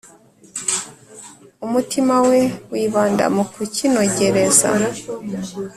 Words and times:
umutima 1.65 2.15
we 2.27 2.39
wibanda 2.71 3.25
mu 3.35 3.43
kukinogereza, 3.53 4.69